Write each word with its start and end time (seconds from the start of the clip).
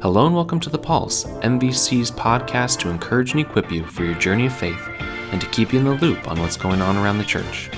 Hello 0.00 0.26
and 0.26 0.34
welcome 0.34 0.60
to 0.60 0.70
The 0.70 0.78
Pulse, 0.78 1.24
MVC's 1.24 2.12
podcast 2.12 2.78
to 2.78 2.88
encourage 2.88 3.32
and 3.32 3.40
equip 3.40 3.72
you 3.72 3.84
for 3.84 4.04
your 4.04 4.14
journey 4.14 4.46
of 4.46 4.52
faith 4.52 4.80
and 5.32 5.40
to 5.40 5.46
keep 5.48 5.72
you 5.72 5.80
in 5.80 5.84
the 5.84 5.94
loop 5.94 6.28
on 6.28 6.38
what's 6.38 6.56
going 6.56 6.80
on 6.80 6.96
around 6.96 7.18
the 7.18 7.24
church. 7.24 7.68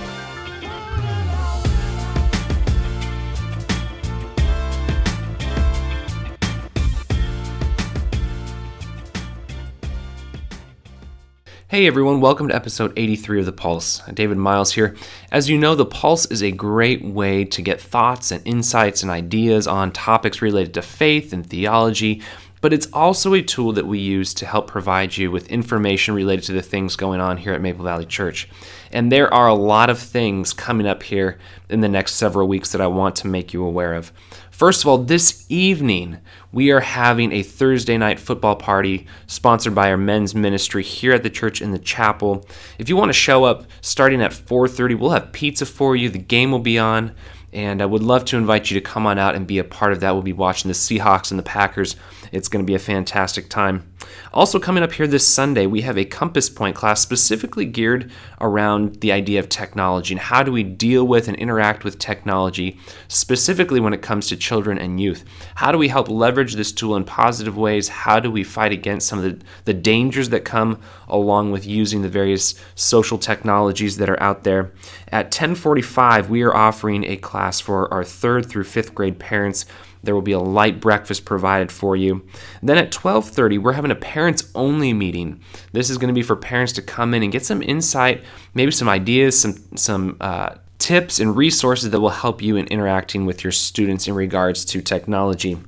Hey 11.71 11.87
everyone, 11.87 12.21
welcome 12.21 12.49
to 12.49 12.55
episode 12.57 12.93
83 12.97 13.39
of 13.39 13.47
The 13.47 13.53
Pulse. 13.53 14.03
David 14.13 14.39
Miles 14.39 14.73
here. 14.73 14.97
As 15.31 15.49
you 15.49 15.57
know, 15.57 15.77
The 15.77 15.87
Pulse 15.87 16.27
is 16.27 16.43
a 16.43 16.51
great 16.51 17.05
way 17.05 17.45
to 17.45 17.63
get 17.63 17.81
thoughts 17.81 18.33
and 18.33 18.45
insights 18.45 19.05
and 19.05 19.11
ideas 19.13 19.69
on 19.69 19.93
topics 19.93 20.43
related 20.43 20.75
to 20.75 20.83
faith 20.83 21.33
and 21.33 21.49
theology, 21.49 22.23
but 22.61 22.73
it's 22.73 22.89
also 22.93 23.35
a 23.35 23.43
tool 23.43 23.73
that 23.73 23.87
we 23.87 23.99
use 23.99 24.35
to 24.35 24.47
help 24.47 24.67
provide 24.67 25.17
you 25.17 25.31
with 25.31 25.49
information 25.49 26.15
related 26.15 26.45
to 26.45 26.53
the 26.53 26.63
things 26.63 26.97
going 26.97 27.21
on 27.21 27.39
here 27.39 27.53
at 27.53 27.61
Maple 27.61 27.85
Valley 27.85 28.07
Church. 28.07 28.49
And 28.93 29.11
there 29.11 29.33
are 29.33 29.49
a 29.49 29.55
lot 29.55 29.89
of 29.89 29.99
things 29.99 30.53
coming 30.53 30.87
up 30.87 31.03
here 31.03 31.39
in 31.69 31.81
the 31.81 31.89
next 31.89 32.15
several 32.15 32.49
weeks 32.49 32.73
that 32.73 32.81
I 32.81 32.87
want 32.87 33.17
to 33.17 33.29
make 33.29 33.53
you 33.53 33.65
aware 33.65 33.95
of. 33.95 34.13
First 34.51 34.83
of 34.83 34.89
all, 34.89 34.99
this 34.99 35.47
evening 35.49 36.19
we 36.53 36.71
are 36.71 36.81
having 36.81 37.33
a 37.33 37.43
Thursday 37.43 37.97
night 37.97 38.21
football 38.21 38.57
party 38.57 39.07
sponsored 39.27 39.75
by 39.75 39.91
our 39.91 39.97
men's 39.97 40.35
ministry 40.35 40.83
here 40.83 41.15
at 41.15 41.23
the 41.23 41.31
church 41.31 41.63
in 41.63 41.71
the 41.71 41.79
chapel. 41.79 42.47
If 42.79 42.91
you 42.91 42.97
want 42.97 43.09
to 43.09 43.15
show 43.15 43.45
up 43.45 43.65
starting 43.81 44.21
at 44.21 44.33
4:30, 44.33 44.99
we'll 44.99 45.11
have 45.13 45.33
pizza 45.33 45.65
for 45.65 45.97
you. 45.97 46.11
The 46.11 46.19
game 46.19 46.51
will 46.51 46.59
be 46.59 46.79
on, 46.79 47.15
and 47.53 47.83
I 47.83 47.87
would 47.87 48.03
love 48.03 48.25
to 48.27 48.37
invite 48.37 48.71
you 48.71 48.81
to 48.81 48.81
come 48.81 49.07
on 49.07 49.19
out 49.19 49.35
and 49.35 49.47
be 49.47 49.59
a 49.59 49.65
part 49.65 49.93
of 49.93 50.01
that. 50.01 50.13
We'll 50.13 50.23
be 50.23 50.33
watching 50.33 50.69
the 50.69 50.75
Seahawks 50.75 51.31
and 51.31 51.39
the 51.39 51.45
Packers. 51.45 51.97
It's 52.33 52.49
going 52.49 52.65
to 52.65 52.67
be 52.67 52.75
a 52.75 52.79
fantastic 52.79 53.49
time. 53.49 53.90
Also, 54.33 54.61
coming 54.61 54.83
up 54.83 54.93
here 54.93 55.09
this 55.09 55.27
Sunday, 55.27 55.67
we 55.67 55.81
have 55.81 55.99
a 55.99 56.05
Compass 56.05 56.49
Point 56.49 56.77
class 56.77 57.01
specifically 57.01 57.65
geared 57.65 58.11
around 58.41 59.01
the 59.01 59.11
idea 59.11 59.41
of 59.41 59.49
technology 59.49 60.15
and 60.15 60.21
how 60.21 60.43
do 60.43 60.53
we 60.53 60.63
deal 60.63 61.05
with 61.05 61.27
and 61.27 61.37
interact 61.37 61.83
with 61.83 61.99
technology, 61.99 62.79
specifically 63.09 63.81
when 63.81 63.93
it 63.93 64.03
comes 64.03 64.29
to 64.29 64.37
children 64.37 64.79
and 64.79 65.01
youth. 65.01 65.25
How 65.57 65.73
do 65.73 65.79
we 65.79 65.89
help 65.89 66.09
leverage 66.09 66.55
this 66.55 66.71
tool 66.71 66.95
in 66.95 67.05
positive 67.05 67.57
ways? 67.57 67.89
How 67.89 68.21
do 68.21 68.31
we 68.31 68.45
fight 68.45 68.71
against 68.71 69.09
some 69.09 69.19
of 69.19 69.25
the, 69.25 69.45
the 69.65 69.75
dangers 69.75 70.29
that 70.29 70.45
come 70.45 70.81
along 71.09 71.51
with 71.51 71.67
using 71.67 72.03
the 72.03 72.09
various 72.09 72.55
social 72.77 73.19
technologies 73.19 73.97
that 73.97 74.09
are 74.09 74.23
out 74.23 74.45
there? 74.45 74.73
At 75.09 75.27
1045, 75.27 76.31
we 76.31 76.43
are 76.43 76.55
offering 76.55 77.05
a 77.05 77.17
class 77.17 77.59
for 77.59 77.93
our 77.93 78.05
third 78.05 78.47
through 78.47 78.65
fifth 78.65 78.95
grade 78.95 79.19
parents 79.19 79.67
there 80.03 80.15
will 80.15 80.23
be 80.23 80.33
a 80.33 80.39
light 80.39 80.81
breakfast 80.81 81.25
provided 81.25 81.71
for 81.71 81.97
you. 81.97 82.23
Then 82.63 82.79
at 82.79 82.91
12:30, 82.91 83.59
we're 83.59 83.73
having 83.73 83.91
a 83.91 83.97
parents 83.97 84.51
only 84.55 84.93
meeting. 84.93 85.41
This 85.73 85.91
is 85.91 85.99
going 85.99 86.09
to 86.09 86.15
be 86.15 86.23
for 86.23 86.37
parents 86.37 86.73
to 86.75 86.83
come 86.83 87.15
in 87.15 87.23
and 87.23 87.33
get 87.33 87.45
some 87.45 87.63
insight, 87.63 88.25
maybe 88.55 88.73
some 88.73 88.89
ideas, 88.89 89.41
some 89.41 89.57
some 89.77 90.17
uh, 90.21 90.55
tips 90.81 91.21
and 91.21 91.37
resources 91.37 91.91
that 91.91 92.01
will 92.01 92.09
help 92.09 92.43
you 92.43 92.57
in 92.57 92.67
interacting 92.67 93.27
with 93.27 93.45
your 93.45 93.53
students 93.53 94.09
in 94.09 94.15
regards 94.15 94.65
to 94.65 94.81
technology. 94.81 95.59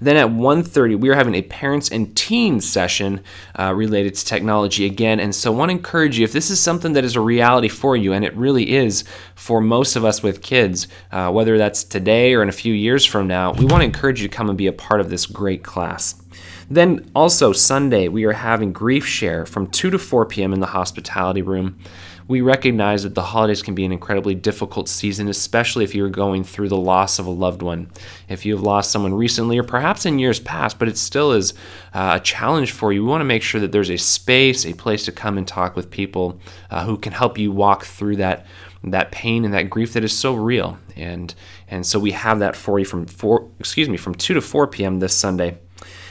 Then 0.00 0.16
at 0.16 0.30
1:30 0.30 0.96
we 0.96 1.10
are 1.10 1.14
having 1.14 1.34
a 1.34 1.42
parents 1.42 1.90
and 1.90 2.16
teens 2.16 2.68
session 2.68 3.20
uh, 3.56 3.72
related 3.74 4.14
to 4.14 4.24
technology 4.24 4.86
again 4.86 5.20
and 5.20 5.34
so 5.34 5.52
I 5.52 5.56
want 5.56 5.68
to 5.68 5.76
encourage 5.76 6.18
you 6.18 6.24
if 6.24 6.32
this 6.32 6.50
is 6.50 6.58
something 6.58 6.94
that 6.94 7.04
is 7.04 7.14
a 7.14 7.20
reality 7.20 7.68
for 7.68 7.96
you 7.96 8.12
and 8.12 8.24
it 8.24 8.34
really 8.34 8.74
is 8.74 9.04
for 9.34 9.60
most 9.60 9.94
of 9.94 10.04
us 10.04 10.22
with 10.22 10.42
kids 10.42 10.88
uh, 11.12 11.30
whether 11.30 11.58
that's 11.58 11.84
today 11.84 12.34
or 12.34 12.42
in 12.42 12.48
a 12.48 12.52
few 12.64 12.72
years 12.72 13.04
from 13.04 13.26
now 13.26 13.52
we 13.52 13.66
want 13.66 13.82
to 13.82 13.84
encourage 13.84 14.22
you 14.22 14.28
to 14.28 14.34
come 14.34 14.48
and 14.48 14.56
be 14.56 14.66
a 14.66 14.72
part 14.72 15.00
of 15.00 15.10
this 15.10 15.26
great 15.26 15.62
class. 15.62 16.21
Then 16.70 17.10
also 17.14 17.52
Sunday 17.52 18.08
we 18.08 18.24
are 18.24 18.32
having 18.32 18.72
grief 18.72 19.06
share 19.06 19.46
from 19.46 19.66
2 19.66 19.90
to 19.90 19.98
4 19.98 20.26
p.m. 20.26 20.52
in 20.52 20.60
the 20.60 20.66
hospitality 20.66 21.42
room 21.42 21.78
we 22.28 22.40
recognize 22.40 23.02
that 23.02 23.14
the 23.14 23.22
holidays 23.22 23.62
can 23.62 23.74
be 23.74 23.84
an 23.84 23.92
incredibly 23.92 24.34
difficult 24.34 24.88
season, 24.88 25.28
especially 25.28 25.84
if 25.84 25.94
you're 25.94 26.08
going 26.08 26.44
through 26.44 26.68
the 26.68 26.76
loss 26.76 27.18
of 27.18 27.26
a 27.26 27.30
loved 27.30 27.62
one. 27.62 27.90
If 28.28 28.46
you've 28.46 28.62
lost 28.62 28.90
someone 28.90 29.14
recently 29.14 29.58
or 29.58 29.62
perhaps 29.62 30.06
in 30.06 30.18
years 30.18 30.40
past, 30.40 30.78
but 30.78 30.88
it 30.88 30.96
still 30.96 31.32
is 31.32 31.52
uh, 31.92 32.18
a 32.18 32.24
challenge 32.24 32.72
for 32.72 32.92
you, 32.92 33.02
we 33.02 33.08
want 33.10 33.20
to 33.20 33.26
make 33.26 33.42
sure 33.42 33.60
that 33.60 33.72
there's 33.72 33.90
a 33.90 33.98
space, 33.98 34.64
a 34.64 34.72
place 34.72 35.04
to 35.04 35.12
come 35.12 35.36
and 35.36 35.46
talk 35.46 35.74
with 35.76 35.90
people 35.90 36.40
uh, 36.70 36.84
who 36.84 36.96
can 36.96 37.12
help 37.12 37.38
you 37.38 37.52
walk 37.52 37.84
through 37.84 38.16
that 38.16 38.46
that 38.84 39.12
pain 39.12 39.44
and 39.44 39.54
that 39.54 39.70
grief 39.70 39.92
that 39.92 40.02
is 40.02 40.16
so 40.16 40.34
real. 40.34 40.76
And 40.96 41.34
and 41.68 41.86
so 41.86 42.00
we 42.00 42.12
have 42.12 42.40
that 42.40 42.56
for 42.56 42.78
you 42.78 42.84
from 42.84 43.06
four 43.06 43.48
excuse 43.60 43.88
me 43.88 43.96
from 43.96 44.14
2 44.14 44.34
to 44.34 44.40
4 44.40 44.66
p.m. 44.68 44.98
this 44.98 45.14
Sunday. 45.14 45.58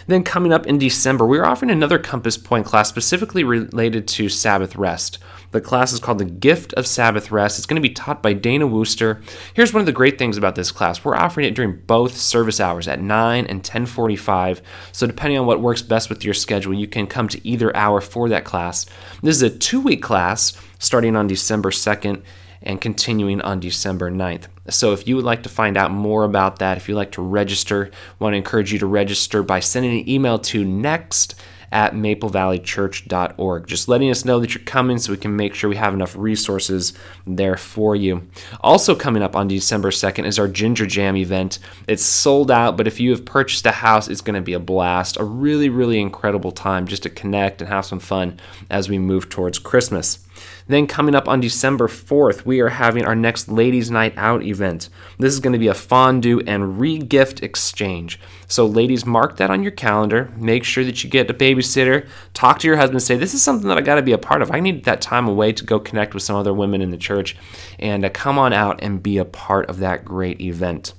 Then 0.07 0.23
coming 0.23 0.53
up 0.53 0.65
in 0.65 0.77
December, 0.77 1.25
we're 1.25 1.45
offering 1.45 1.71
another 1.71 1.99
Compass 1.99 2.37
Point 2.37 2.65
class 2.65 2.89
specifically 2.89 3.43
related 3.43 4.07
to 4.09 4.29
Sabbath 4.29 4.75
rest. 4.75 5.19
The 5.51 5.61
class 5.61 5.91
is 5.91 5.99
called 5.99 6.19
The 6.19 6.25
Gift 6.25 6.73
of 6.73 6.87
Sabbath 6.87 7.29
Rest. 7.29 7.57
It's 7.57 7.67
going 7.67 7.81
to 7.81 7.87
be 7.87 7.93
taught 7.93 8.23
by 8.23 8.33
Dana 8.33 8.65
Wooster. 8.65 9.21
Here's 9.53 9.73
one 9.73 9.81
of 9.81 9.85
the 9.85 9.91
great 9.91 10.17
things 10.17 10.37
about 10.37 10.55
this 10.55 10.71
class. 10.71 11.03
We're 11.03 11.15
offering 11.15 11.45
it 11.45 11.55
during 11.55 11.81
both 11.85 12.15
service 12.15 12.61
hours 12.61 12.87
at 12.87 13.01
9 13.01 13.45
and 13.47 13.61
10:45. 13.61 14.61
So 14.93 15.07
depending 15.07 15.37
on 15.37 15.45
what 15.45 15.61
works 15.61 15.81
best 15.81 16.09
with 16.09 16.23
your 16.23 16.33
schedule, 16.33 16.73
you 16.73 16.87
can 16.87 17.05
come 17.05 17.27
to 17.27 17.47
either 17.47 17.75
hour 17.75 17.99
for 17.99 18.29
that 18.29 18.45
class. 18.45 18.85
This 19.21 19.35
is 19.35 19.43
a 19.43 19.49
2-week 19.49 20.01
class 20.01 20.53
starting 20.79 21.15
on 21.15 21.27
December 21.27 21.71
2nd 21.71 22.23
and 22.61 22.79
continuing 22.79 23.41
on 23.41 23.59
December 23.59 24.09
9th. 24.09 24.47
So, 24.71 24.93
if 24.93 25.07
you 25.07 25.15
would 25.15 25.25
like 25.25 25.43
to 25.43 25.49
find 25.49 25.77
out 25.77 25.91
more 25.91 26.23
about 26.23 26.59
that, 26.59 26.77
if 26.77 26.87
you'd 26.89 26.95
like 26.95 27.11
to 27.13 27.21
register, 27.21 27.91
I 27.93 28.23
want 28.23 28.33
to 28.33 28.37
encourage 28.37 28.73
you 28.73 28.79
to 28.79 28.87
register 28.87 29.43
by 29.43 29.59
sending 29.59 29.99
an 29.99 30.09
email 30.09 30.39
to 30.39 30.63
next 30.65 31.35
at 31.71 31.93
maplevalleychurch.org. 31.93 33.67
Just 33.67 33.87
letting 33.87 34.09
us 34.09 34.25
know 34.25 34.39
that 34.39 34.53
you're 34.53 34.63
coming 34.63 34.97
so 34.97 35.11
we 35.11 35.17
can 35.17 35.35
make 35.35 35.55
sure 35.55 35.69
we 35.69 35.77
have 35.77 35.93
enough 35.93 36.15
resources 36.15 36.93
there 37.25 37.55
for 37.55 37.95
you. 37.95 38.27
Also, 38.59 38.93
coming 38.93 39.23
up 39.23 39.35
on 39.35 39.47
December 39.47 39.89
2nd 39.89 40.25
is 40.25 40.37
our 40.37 40.49
Ginger 40.49 40.85
Jam 40.85 41.15
event. 41.15 41.59
It's 41.87 42.03
sold 42.03 42.51
out, 42.51 42.75
but 42.75 42.87
if 42.87 42.99
you 42.99 43.11
have 43.11 43.25
purchased 43.25 43.65
a 43.65 43.71
house, 43.71 44.09
it's 44.09 44.21
going 44.21 44.35
to 44.35 44.41
be 44.41 44.53
a 44.53 44.59
blast. 44.59 45.17
A 45.17 45.23
really, 45.23 45.69
really 45.69 46.01
incredible 46.01 46.51
time 46.51 46.87
just 46.87 47.03
to 47.03 47.09
connect 47.09 47.61
and 47.61 47.69
have 47.69 47.85
some 47.85 47.99
fun 47.99 48.39
as 48.69 48.89
we 48.89 48.99
move 48.99 49.29
towards 49.29 49.59
Christmas. 49.59 50.19
Then, 50.67 50.87
coming 50.87 51.15
up 51.15 51.27
on 51.27 51.39
December 51.39 51.87
4th, 51.87 52.45
we 52.45 52.59
are 52.59 52.69
having 52.69 53.05
our 53.05 53.15
next 53.15 53.49
Ladies' 53.49 53.91
Night 53.91 54.13
Out 54.17 54.43
event. 54.43 54.89
This 55.19 55.33
is 55.33 55.39
going 55.39 55.53
to 55.53 55.59
be 55.59 55.67
a 55.67 55.73
fondue 55.73 56.41
and 56.47 56.79
re 56.79 56.97
gift 56.97 57.43
exchange. 57.43 58.19
So, 58.47 58.65
ladies, 58.65 59.05
mark 59.05 59.37
that 59.37 59.49
on 59.49 59.63
your 59.63 59.71
calendar. 59.71 60.31
Make 60.35 60.63
sure 60.63 60.83
that 60.83 61.03
you 61.03 61.09
get 61.09 61.29
a 61.29 61.33
babysitter. 61.33 62.07
Talk 62.33 62.59
to 62.59 62.67
your 62.67 62.77
husband. 62.77 63.01
Say, 63.03 63.17
This 63.17 63.33
is 63.33 63.41
something 63.41 63.67
that 63.67 63.77
I 63.77 63.81
got 63.81 63.95
to 63.95 64.01
be 64.01 64.13
a 64.13 64.17
part 64.17 64.41
of. 64.41 64.51
I 64.51 64.59
need 64.59 64.85
that 64.85 65.01
time 65.01 65.27
away 65.27 65.53
to 65.53 65.65
go 65.65 65.79
connect 65.79 66.13
with 66.13 66.23
some 66.23 66.35
other 66.35 66.53
women 66.53 66.81
in 66.81 66.91
the 66.91 66.97
church. 66.97 67.35
And 67.79 68.05
uh, 68.05 68.09
come 68.09 68.37
on 68.37 68.53
out 68.53 68.81
and 68.81 69.03
be 69.03 69.17
a 69.17 69.25
part 69.25 69.69
of 69.69 69.79
that 69.79 70.05
great 70.05 70.41
event. 70.41 70.93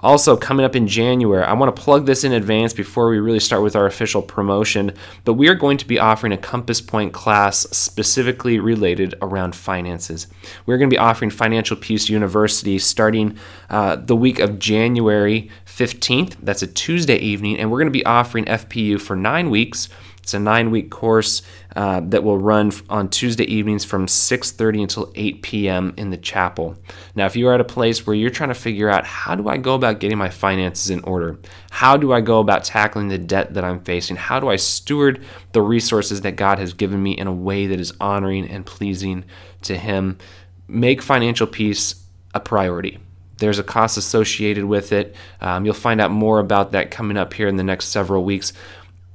Also, 0.00 0.36
coming 0.36 0.64
up 0.64 0.76
in 0.76 0.86
January, 0.86 1.42
I 1.42 1.52
want 1.54 1.74
to 1.74 1.82
plug 1.82 2.06
this 2.06 2.24
in 2.24 2.32
advance 2.32 2.72
before 2.72 3.08
we 3.08 3.18
really 3.18 3.40
start 3.40 3.62
with 3.62 3.74
our 3.74 3.86
official 3.86 4.22
promotion, 4.22 4.92
but 5.24 5.34
we 5.34 5.48
are 5.48 5.54
going 5.54 5.78
to 5.78 5.86
be 5.86 5.98
offering 5.98 6.32
a 6.32 6.36
Compass 6.36 6.80
Point 6.80 7.12
class 7.12 7.60
specifically 7.70 8.58
related 8.58 9.14
around 9.22 9.54
finances. 9.54 10.26
We're 10.66 10.78
going 10.78 10.90
to 10.90 10.94
be 10.94 10.98
offering 10.98 11.30
Financial 11.30 11.76
Peace 11.76 12.08
University 12.08 12.78
starting 12.78 13.38
uh, 13.70 13.96
the 13.96 14.16
week 14.16 14.38
of 14.38 14.58
January 14.58 15.50
15th. 15.66 16.36
That's 16.42 16.62
a 16.62 16.66
Tuesday 16.66 17.18
evening, 17.18 17.58
and 17.58 17.70
we're 17.70 17.78
going 17.78 17.86
to 17.86 17.90
be 17.90 18.06
offering 18.06 18.44
FPU 18.44 19.00
for 19.00 19.16
nine 19.16 19.50
weeks. 19.50 19.88
It's 20.26 20.34
a 20.34 20.40
nine-week 20.40 20.90
course 20.90 21.42
uh, 21.76 22.00
that 22.06 22.24
will 22.24 22.36
run 22.36 22.72
on 22.90 23.10
Tuesday 23.10 23.44
evenings 23.44 23.84
from 23.84 24.06
6:30 24.06 24.82
until 24.82 25.12
8 25.14 25.40
p.m. 25.40 25.94
in 25.96 26.10
the 26.10 26.16
chapel. 26.16 26.76
Now, 27.14 27.26
if 27.26 27.36
you 27.36 27.46
are 27.46 27.54
at 27.54 27.60
a 27.60 27.64
place 27.64 28.04
where 28.04 28.16
you're 28.16 28.30
trying 28.30 28.48
to 28.48 28.56
figure 28.56 28.90
out 28.90 29.06
how 29.06 29.36
do 29.36 29.48
I 29.48 29.56
go 29.56 29.76
about 29.76 30.00
getting 30.00 30.18
my 30.18 30.28
finances 30.28 30.90
in 30.90 30.98
order, 31.04 31.38
how 31.70 31.96
do 31.96 32.12
I 32.12 32.22
go 32.22 32.40
about 32.40 32.64
tackling 32.64 33.06
the 33.06 33.18
debt 33.18 33.54
that 33.54 33.62
I'm 33.62 33.84
facing, 33.84 34.16
how 34.16 34.40
do 34.40 34.48
I 34.48 34.56
steward 34.56 35.24
the 35.52 35.62
resources 35.62 36.22
that 36.22 36.34
God 36.34 36.58
has 36.58 36.72
given 36.72 37.00
me 37.00 37.12
in 37.12 37.28
a 37.28 37.32
way 37.32 37.68
that 37.68 37.78
is 37.78 37.92
honoring 38.00 38.50
and 38.50 38.66
pleasing 38.66 39.24
to 39.62 39.78
Him, 39.78 40.18
make 40.66 41.02
financial 41.02 41.46
peace 41.46 42.04
a 42.34 42.40
priority. 42.40 42.98
There's 43.38 43.60
a 43.60 43.62
cost 43.62 43.96
associated 43.96 44.64
with 44.64 44.90
it. 44.90 45.14
Um, 45.40 45.64
you'll 45.64 45.74
find 45.74 46.00
out 46.00 46.10
more 46.10 46.40
about 46.40 46.72
that 46.72 46.90
coming 46.90 47.16
up 47.16 47.34
here 47.34 47.46
in 47.46 47.56
the 47.56 47.62
next 47.62 47.88
several 47.88 48.24
weeks 48.24 48.52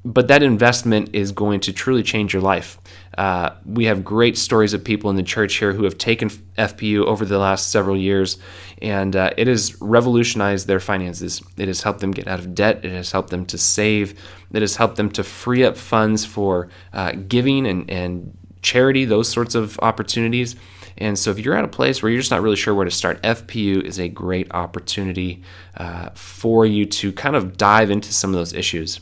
but 0.03 0.27
that 0.29 0.41
investment 0.41 1.09
is 1.13 1.31
going 1.31 1.59
to 1.59 1.73
truly 1.73 2.01
change 2.01 2.33
your 2.33 2.41
life. 2.41 2.79
Uh, 3.17 3.51
we 3.65 3.85
have 3.85 4.03
great 4.03 4.37
stories 4.37 4.73
of 4.73 4.83
people 4.83 5.09
in 5.09 5.15
the 5.15 5.23
church 5.23 5.55
here 5.55 5.73
who 5.73 5.83
have 5.83 5.97
taken 5.97 6.29
FPU 6.57 7.05
over 7.05 7.23
the 7.23 7.37
last 7.37 7.69
several 7.69 7.95
years, 7.95 8.37
and 8.81 9.15
uh, 9.15 9.29
it 9.37 9.47
has 9.47 9.79
revolutionized 9.79 10.65
their 10.65 10.79
finances. 10.79 11.41
It 11.57 11.67
has 11.67 11.83
helped 11.83 11.99
them 11.99 12.11
get 12.11 12.27
out 12.27 12.39
of 12.39 12.55
debt. 12.55 12.83
It 12.83 12.91
has 12.91 13.11
helped 13.11 13.29
them 13.29 13.45
to 13.47 13.57
save. 13.57 14.19
It 14.51 14.61
has 14.61 14.77
helped 14.77 14.95
them 14.95 15.11
to 15.11 15.23
free 15.23 15.63
up 15.63 15.77
funds 15.77 16.25
for 16.25 16.69
uh, 16.93 17.11
giving 17.27 17.67
and, 17.67 17.89
and 17.89 18.37
charity, 18.63 19.05
those 19.05 19.29
sorts 19.29 19.53
of 19.53 19.77
opportunities. 19.79 20.55
And 20.97 21.17
so, 21.17 21.31
if 21.31 21.39
you're 21.39 21.55
at 21.55 21.63
a 21.63 21.69
place 21.69 22.01
where 22.01 22.11
you're 22.11 22.21
just 22.21 22.31
not 22.31 22.41
really 22.41 22.55
sure 22.55 22.73
where 22.73 22.85
to 22.85 22.91
start, 22.91 23.21
FPU 23.23 23.81
is 23.83 23.99
a 23.99 24.07
great 24.07 24.51
opportunity 24.53 25.43
uh, 25.77 26.09
for 26.13 26.65
you 26.65 26.85
to 26.85 27.11
kind 27.13 27.35
of 27.35 27.57
dive 27.57 27.89
into 27.91 28.13
some 28.13 28.31
of 28.31 28.35
those 28.35 28.53
issues. 28.53 28.99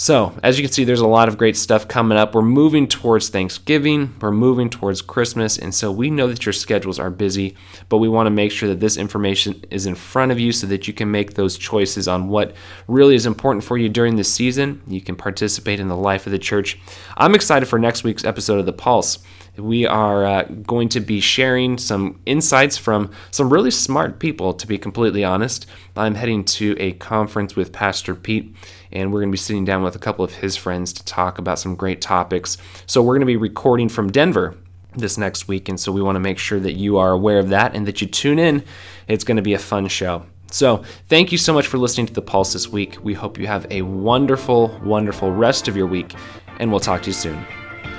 So, 0.00 0.38
as 0.44 0.56
you 0.56 0.64
can 0.64 0.72
see, 0.72 0.84
there's 0.84 1.00
a 1.00 1.08
lot 1.08 1.26
of 1.26 1.36
great 1.36 1.56
stuff 1.56 1.88
coming 1.88 2.16
up. 2.16 2.32
We're 2.32 2.42
moving 2.42 2.86
towards 2.86 3.30
Thanksgiving, 3.30 4.14
we're 4.20 4.30
moving 4.30 4.70
towards 4.70 5.02
Christmas, 5.02 5.58
and 5.58 5.74
so 5.74 5.90
we 5.90 6.08
know 6.08 6.28
that 6.28 6.46
your 6.46 6.52
schedules 6.52 7.00
are 7.00 7.10
busy, 7.10 7.56
but 7.88 7.98
we 7.98 8.08
want 8.08 8.28
to 8.28 8.30
make 8.30 8.52
sure 8.52 8.68
that 8.68 8.78
this 8.78 8.96
information 8.96 9.64
is 9.72 9.86
in 9.86 9.96
front 9.96 10.30
of 10.30 10.38
you 10.38 10.52
so 10.52 10.68
that 10.68 10.86
you 10.86 10.94
can 10.94 11.10
make 11.10 11.34
those 11.34 11.58
choices 11.58 12.06
on 12.06 12.28
what 12.28 12.54
really 12.86 13.16
is 13.16 13.26
important 13.26 13.64
for 13.64 13.76
you 13.76 13.88
during 13.88 14.14
this 14.14 14.32
season. 14.32 14.80
You 14.86 15.00
can 15.00 15.16
participate 15.16 15.80
in 15.80 15.88
the 15.88 15.96
life 15.96 16.26
of 16.26 16.30
the 16.30 16.38
church. 16.38 16.78
I'm 17.16 17.34
excited 17.34 17.66
for 17.66 17.80
next 17.80 18.04
week's 18.04 18.24
episode 18.24 18.60
of 18.60 18.66
The 18.66 18.72
Pulse 18.72 19.18
we 19.58 19.86
are 19.86 20.24
uh, 20.24 20.42
going 20.44 20.88
to 20.90 21.00
be 21.00 21.20
sharing 21.20 21.78
some 21.78 22.20
insights 22.26 22.76
from 22.76 23.10
some 23.30 23.52
really 23.52 23.70
smart 23.70 24.18
people, 24.18 24.54
to 24.54 24.66
be 24.66 24.78
completely 24.78 25.24
honest. 25.24 25.66
I'm 25.96 26.14
heading 26.14 26.44
to 26.44 26.76
a 26.78 26.92
conference 26.92 27.56
with 27.56 27.72
Pastor 27.72 28.14
Pete, 28.14 28.54
and 28.92 29.12
we're 29.12 29.20
going 29.20 29.30
to 29.30 29.32
be 29.32 29.38
sitting 29.38 29.64
down 29.64 29.82
with 29.88 29.96
a 29.96 30.04
couple 30.04 30.24
of 30.24 30.34
his 30.34 30.56
friends 30.56 30.92
to 30.92 31.04
talk 31.04 31.38
about 31.38 31.58
some 31.58 31.74
great 31.74 32.00
topics. 32.00 32.58
So, 32.86 33.02
we're 33.02 33.14
going 33.14 33.20
to 33.20 33.26
be 33.26 33.36
recording 33.36 33.88
from 33.88 34.10
Denver 34.10 34.54
this 34.94 35.18
next 35.18 35.48
week, 35.48 35.68
and 35.68 35.78
so 35.78 35.92
we 35.92 36.02
want 36.02 36.16
to 36.16 36.20
make 36.20 36.38
sure 36.38 36.60
that 36.60 36.74
you 36.74 36.98
are 36.98 37.10
aware 37.10 37.38
of 37.38 37.48
that 37.50 37.74
and 37.74 37.86
that 37.86 38.00
you 38.00 38.06
tune 38.06 38.38
in. 38.38 38.64
It's 39.06 39.24
going 39.24 39.36
to 39.36 39.42
be 39.42 39.54
a 39.54 39.58
fun 39.58 39.88
show. 39.88 40.26
So, 40.50 40.82
thank 41.08 41.32
you 41.32 41.38
so 41.38 41.52
much 41.52 41.66
for 41.66 41.78
listening 41.78 42.06
to 42.06 42.12
The 42.12 42.22
Pulse 42.22 42.52
this 42.52 42.68
week. 42.68 42.96
We 43.02 43.14
hope 43.14 43.38
you 43.38 43.46
have 43.46 43.66
a 43.70 43.82
wonderful, 43.82 44.78
wonderful 44.82 45.30
rest 45.30 45.68
of 45.68 45.76
your 45.76 45.86
week, 45.86 46.14
and 46.58 46.70
we'll 46.70 46.80
talk 46.80 47.02
to 47.02 47.08
you 47.08 47.14
soon. 47.14 47.44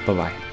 Bye 0.05 0.13
bye. 0.13 0.48